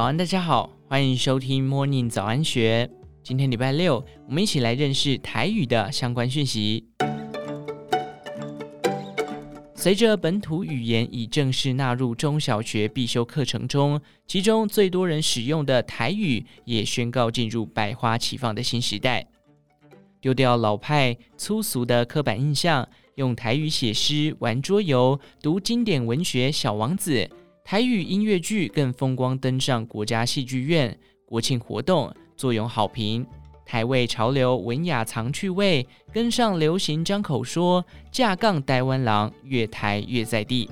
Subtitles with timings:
[0.00, 2.88] 早安，大家好，欢迎收听 Morning 早安学。
[3.22, 6.86] 今天礼拜六，我们一起来认识台语的相关讯息。
[9.74, 19.26] 随着本土语言已正式纳入中小学必修课程中，其中最多人使用的台语也宣告进入百花齐放的新时代。
[20.18, 27.12] 丢掉老派粗俗的刻板印象，用台语写诗、玩桌游、读经典文学《小王子》。
[27.70, 33.24] 台语音乐剧更风光登上国家戏剧院，国庆活动作用好评。
[33.64, 40.68] 台味潮流文雅藏趣味，跟上流行张口说，架杠台湾郎越台越在地。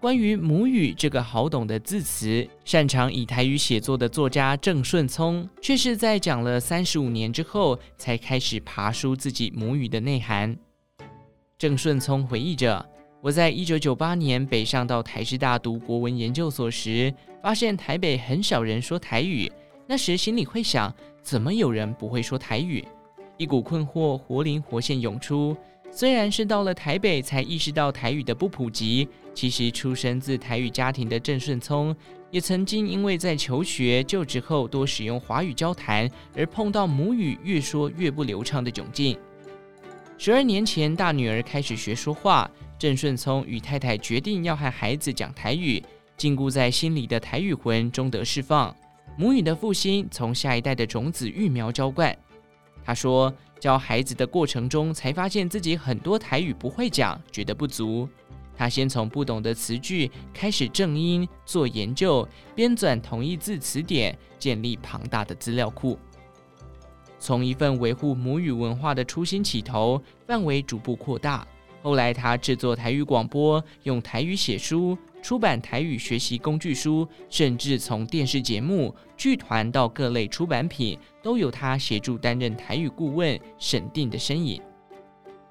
[0.00, 10.58] 关于母语这个好懂的字词，擅长以台语写作的作家郑顺聪，却是在讲了三十五年之后，才开始爬梳自己母语的内涵。
[11.56, 12.84] 郑顺聪回忆着。
[13.26, 19.50] 我在一九九八年北上到台师大读国文研究所时，发现台北很少人说台语。
[19.84, 22.84] 那时心里会想，怎么有人不会说台语？
[23.36, 25.56] 一股困惑活灵活现涌出。
[25.90, 31.92] 虽然是到了台北才意识到台语的不普及，其实出身自台语家庭的郑顺聪，
[32.30, 39.18] 也曾经因为在求学就职后多使用华语交谈，而碰到母语越说越不流畅的窘境。
[40.18, 42.50] 十二年前，大女儿开始学说话。
[42.78, 45.82] 郑顺聪与太太决定要和孩子讲台语，
[46.16, 48.74] 禁锢在心里的台语魂终得释放。
[49.18, 52.16] 母语的复兴从下一代的种子育苗浇灌。
[52.84, 58.08] 他说，教孩子的过程中，才发现自己很多台语不会讲，觉得不足。
[58.56, 65.98] 他先从不懂的词句开始正音做研究，编纂同义字词典，建立庞大的资料库。
[67.18, 71.46] 从一份维护母语文化的初心起头，范围逐步扩大。
[71.82, 84.60] 后来，他制作台语广播，用台语写书，出版台语学习工具书，甚至从电视节目、剧团到各类出版品，都有他协助担任台语顾问审定的身影。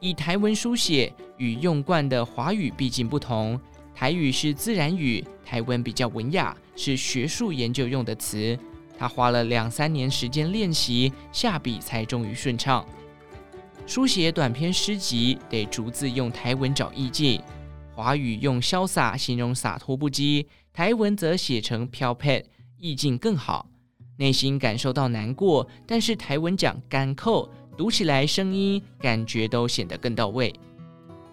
[0.00, 3.58] 以台文书写与用惯的华语毕竟不同，
[3.94, 8.56] 台语是自然语，台文比较文雅，是学术研究用的词。
[8.98, 12.84] 他花了两三年时间练习，下笔才终于顺畅。
[13.86, 17.40] 书写短篇诗集得逐字用台文找意境，
[17.94, 22.42] 华语用潇洒形容洒脱不羁，台文则写成飘派，
[22.76, 23.66] 意境更好。
[24.16, 30.52] 内心感受到难过，但是台文讲干扣，读起来声音感觉都显得更到位。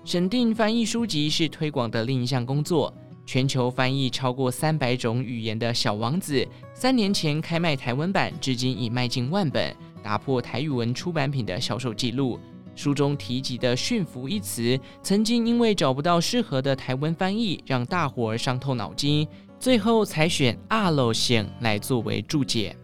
[0.04, 9.76] 审定翻译书籍是推广的另一项工作，全球翻译超过三百种语言的小王子，三年前开卖台湾版，至今已卖近万本。
[10.04, 12.40] 打破台语文出版品的销售记录。
[12.76, 22.76] 书中提及的“驯服”一词，曾经因为找不到适合的台文翻译，让大伙儿伤透脑筋，最后才选“阿罗线”来作为注解。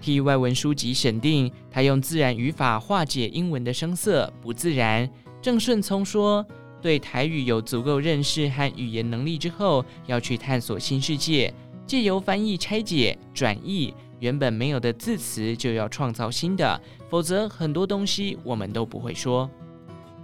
[0.00, 5.10] 替外文书籍审定，他用自然语法化解英文的生涩不自然。
[5.42, 6.46] 郑顺聪说
[6.80, 11.52] ：“对台语有足够认识和语言能力之后，要去探索新世界，
[11.86, 19.48] 借由翻译拆解转译。”原本没有的字词就要创造新的，否则很多东西我们都不会说。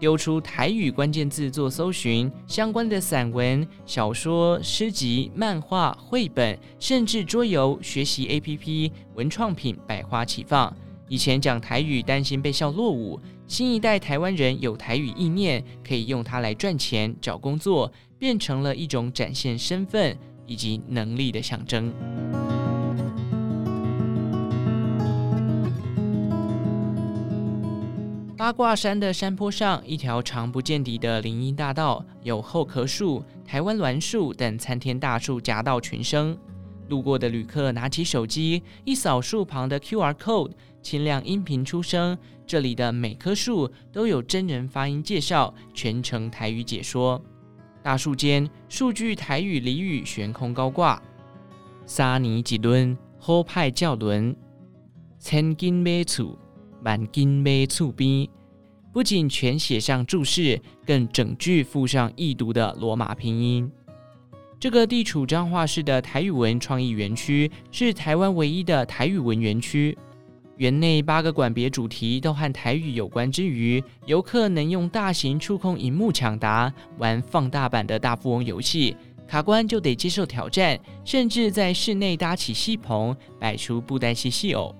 [0.00, 10.76] 丢出台语关键字做搜寻，相关的散文、小说、诗集、漫画、绘本，甚至桌游、学习 APP、文创品百花齐放。
[11.08, 20.16] 以前讲台语担心被笑落伍，新一代台湾人有台语意念，可以用它来赚钱、找工作，变成了一种展现身份
[20.46, 21.92] 以及能力的象征。
[28.36, 36.36] 八卦山的山坡上，一条长不见底的林荫大道，有厚壳树、台湾栾树等参天大树夹道群生。
[36.88, 40.50] 路过的旅客拿起手机，一扫树旁的 QR code，
[40.84, 42.16] 轻量音频出声。
[42.46, 47.20] 这里的每棵树都有真人发音介绍，全程台语解说。
[47.82, 51.02] 大树间，数句台语俚语悬空高挂：
[51.86, 54.36] 三年一轮，好派轿轮，
[55.18, 56.38] 千金买厝。
[56.82, 58.28] 满金杯醋逼，
[58.92, 63.72] 不仅全写上注释，更整句附上易读的罗马拼音。
[64.60, 69.96] 这个地处彰化市的台语文创意园区是台湾唯一的台语文园区。
[70.56, 78.96] 园内八个馆别主题都和台语有关之余，游客能用大型触控荧幕抢答，玩放大版的大富翁游戏，
[79.26, 84.72] 卡关就得接受挑战，甚至在室内搭起戏棚，摆出布袋戏戏偶。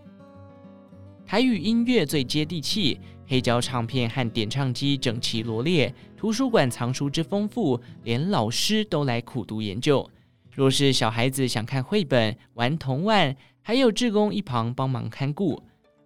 [1.27, 10.09] 台语音乐最接地气，黑胶唱片和点唱机整齐罗列，图书馆藏书之丰富，连老师都来苦读研究。
[10.53, 13.35] 若是小孩子想看绘本、玩童玩，
[13.67, 15.63] 还有志工一旁帮忙看顾。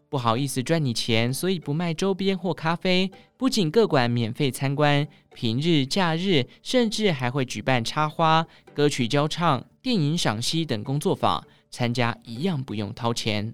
[0.09, 3.11] 不好意思赚你钱，所以不卖周边或咖啡。
[3.37, 13.53] 不仅各馆免费参观，平日、假日甚至还会举办插花、歌曲教唱、电影赏析等工作坊，参加一样不用掏钱。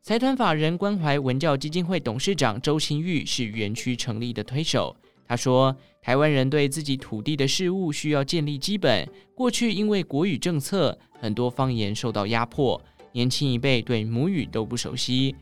[0.00, 4.96] 财团法人关怀文教基金会董事长周清玉是园区成立的推手。
[5.26, 9.08] 他说：“台湾人对自己土地的事物需要建立基本。
[9.34, 12.78] 过去因为国语政策，很多方言受到压迫，
[13.14, 15.36] 年轻一辈对母语都不熟悉。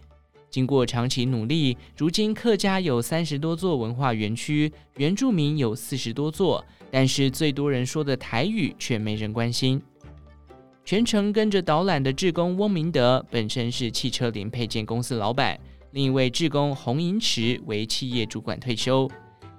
[0.50, 9.80] 经过长期努力，如今客家有三十多座文化园区，原住民有四十多座，但是最多人说的台语却没人关心。”
[10.84, 15.56] 全程跟着导览的志工翁明德，本身是汽车零配件公司老板；
[15.92, 19.10] 另一位志工洪银池为企业主管退休。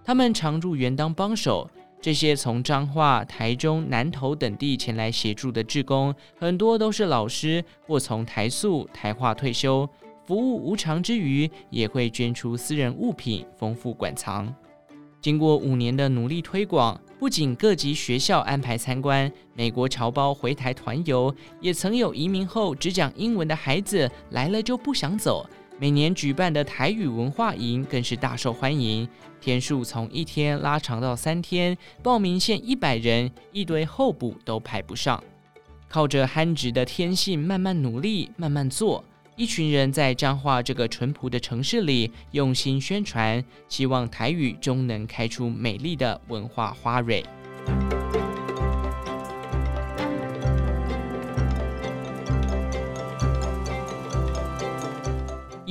[0.03, 1.67] 他们常入园当帮手。
[2.03, 9.87] 这些从彰化、台中、南投等地前来协助的志工，很多都是老师或从台塑、台化退休，
[10.25, 14.53] 服务无偿之余，也会捐出私人物品，丰富馆藏。
[15.21, 25.49] 经过五年的努力推广，不仅各级学校安排参观，美国侨胞回台团游，也曾有移民后只讲英文的孩子来了就不想走。
[25.83, 29.05] 每年举办的台语文化营更是大受欢迎，
[29.41, 35.21] 天数从一天拉长到三天，报名限一百人，一堆候补都排不上。
[35.89, 39.03] 靠着憨直的天性，慢慢努力，慢慢做。
[39.35, 47.25] 一群人在彰化这个淳朴的城市里用心宣传，希望台语终能开出美丽的文化花蕊。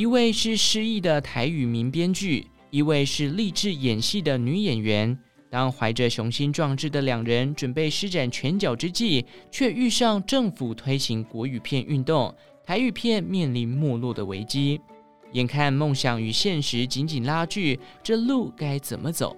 [0.03, 5.17] 一位是失意的台语名编剧，一位是立志演戏的女演员。
[5.49, 12.35] 当怀着雄心壮志的两人准备施展拳脚之际，却遇上政府推行国语片运动。
[12.65, 14.81] 台语片面临没落的危机，
[15.35, 19.37] 眼看梦想与现实紧紧拉锯，这路该怎么走？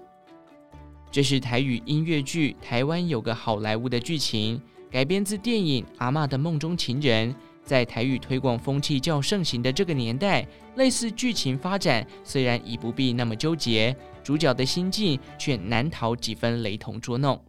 [1.11, 4.59] 这是台语音乐剧《台湾有个好莱坞》的剧情，
[4.91, 7.31] 改编自电影《阿嬷的梦中情人》。
[7.65, 10.47] 在台语推广风气较盛行的这个年代，
[10.77, 17.43] 类似剧情发展虽然已不必那么纠结，主角的心境却难逃几分雷同捉弄。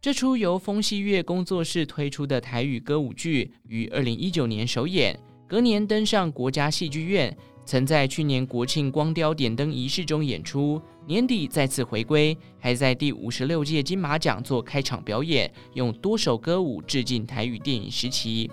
[0.00, 5.16] 这出由风戏月工作室推出的台语歌舞剧，于二零一九年首演，
[5.46, 18.50] 隔年登上国家戏剧院，曾在去年国庆光雕点灯仪式中演出，年底再次回归，还在第五十六届金马奖做开场表演，用多首歌舞致敬台语电影时期。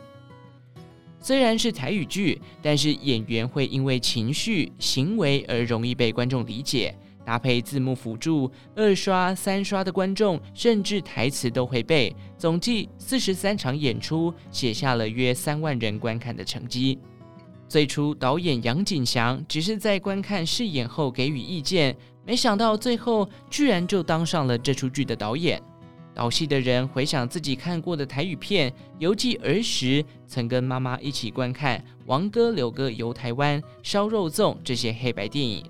[1.21, 6.95] 虽然是台语剧，但是演员会因为情绪、行为而容易被观众理解。
[7.25, 12.15] 搭配字幕辅助，二刷、三刷的观众甚至台词都会背。
[12.39, 16.97] 总计四十三场演出，写下了约三万人观看的成绩。
[17.67, 21.95] 最初导演杨景祥只是在观看试演后给予意见，
[22.25, 25.61] 没想到最后居然就当上了这出剧的导演。
[26.19, 35.63] 导戏的人回想自己看过的台语片，犹记儿时曾跟妈妈一起观看《王哥、柳哥游台湾》《烧肉粽》这些黑白电影。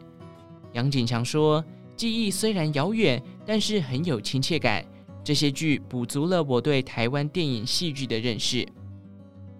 [0.74, 1.64] 杨景强说
[1.96, 4.84] ：“记忆虽然遥远，但是很有亲切感。
[5.24, 8.68] 这些剧补足了我对台湾电影戏剧的认识。”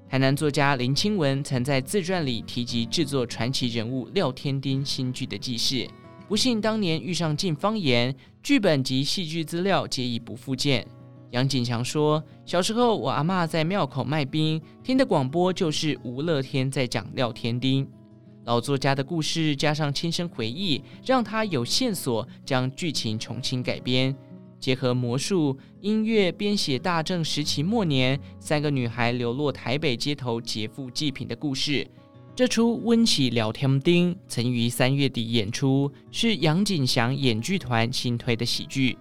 [0.10, 5.88] 台南作家林清文曾在自传里提及制作传奇人物廖天丁新剧的记事，
[6.30, 10.86] 不幸当年遇上禁方言，剧本及戏剧资料皆已不复见。
[11.32, 17.90] 杨景强说：“小时候我阿嬷在庙口卖冰，听的广播就是吴乐天在讲廖添丁。”
[18.46, 24.16] 老作家的故事加上亲身回忆，让他有线索将剧情重新改编，
[24.60, 31.88] 结合魔术、音乐，编写大正时期末年三个女孩流落台北街头劫富济贫的故事。
[32.40, 38.98] 这出温起廖添丁曾于三月底演出，是杨景祥演剧团新推的喜剧。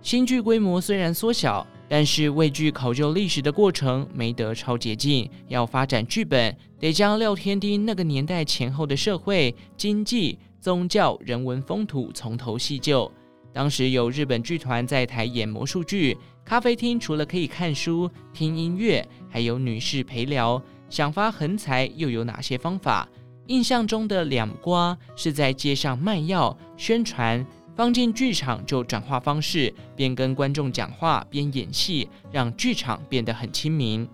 [0.00, 1.66] 新剧规模虽然缩小。
[1.90, 13.12] 但是为剧考究历史的过程没得超捷径，要发展剧本，得将廖天丁那个年代前后的社会、经济、宗教、人文风土从头细究。
[13.52, 20.62] 当时有日本剧团在台演魔术剧，咖啡厅除了可以看书、听音乐，还有女士陪聊。
[20.90, 23.08] 想发横财又有哪些方法？
[23.46, 27.46] 印象中的两瓜是在街上卖药宣传。
[27.76, 34.06] 放进剧场就转化方式，边跟观众讲话边演戏，让剧场变得很亲民。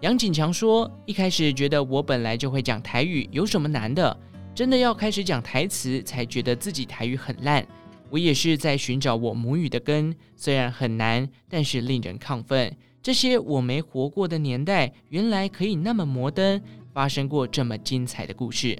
[0.00, 4.16] 杨景强说：“一开始觉得我本来就会讲台语，有什么难的？
[4.52, 7.64] 真的要开始讲台词，才觉得自己台语很烂。
[8.10, 12.74] 我也是在寻找我母语的根，虽然很难，但是令人亢奋。
[13.06, 16.60] 这些我没活过的年代，原来可以那么摩登，
[16.92, 18.76] 发生过这么精彩的故事。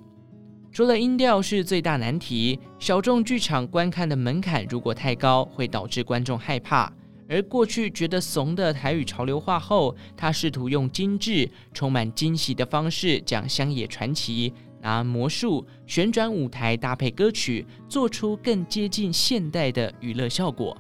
[0.73, 6.93] 除了音调是最大难题，小众剧场观看的门槛如果太高，会导致观众害怕。
[7.29, 14.53] 而过去觉得怂的台语潮流化后，他试图用精致、充满惊喜的方式讲乡野传奇。
[14.81, 20.77] 拿魔术、旋转舞台搭配歌曲，做出更接近现代的娱乐效果。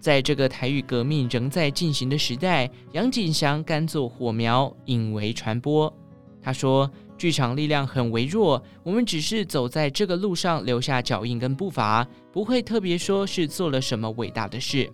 [0.00, 5.92] 在这个台语革命仍在进行的时代，杨景祥甘做火苗，引为传播。
[6.40, 14.88] 他说：“剧场力量很微弱，我们只是走在这个路上，留下脚印跟步伐，不会特别说是做了什么伟大的事。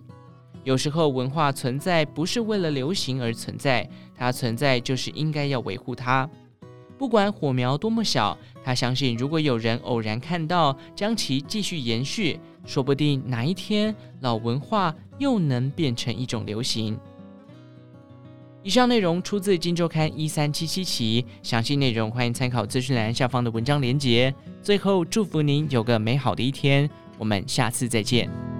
[0.63, 6.29] 有时候文化存在不是为了流行而存在，它存在就是应该要维护它。”
[6.97, 16.97] 不管火苗多么小，他相信，如果有人偶然看到，将其继续延续，说不定哪一天老文化又能变成一种流行。
[18.63, 24.33] 以上内容出自《金周刊》一三七七期，详细内容欢迎参考资讯栏下方的文章连接。
[24.61, 28.54] 最后，祝福您有个美好的一天，我们下次再见。